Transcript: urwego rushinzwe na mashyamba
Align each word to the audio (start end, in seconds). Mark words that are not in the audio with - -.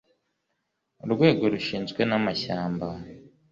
urwego 1.03 1.43
rushinzwe 1.53 2.01
na 2.09 2.17
mashyamba 2.25 2.87